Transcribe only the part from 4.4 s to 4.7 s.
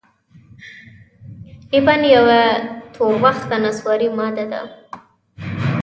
ده.